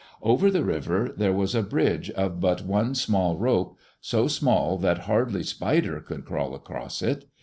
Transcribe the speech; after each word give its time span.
Over 0.23 0.49
the 0.49 0.65
river 0.65 1.13
there 1.15 1.31
was 1.31 1.53
a 1.53 1.61
bridge 1.61 2.09
of 2.09 2.39
but 2.39 2.63
one 2.63 2.95
small 2.95 3.37
rope, 3.37 3.77
so 3.99 4.27
small 4.27 4.79
that 4.79 5.01
hardly 5.05 5.43
Spider 5.43 5.99
could 5.99 6.25
crawl 6.25 6.55
across 6.55 7.03
it. 7.03 7.25